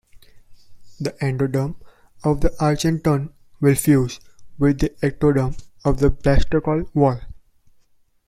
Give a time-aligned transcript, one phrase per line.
[0.99, 1.75] The endoderm
[2.23, 4.19] of the archenteron will fuse
[4.57, 7.21] with the ectoderm of the blastocoel wall.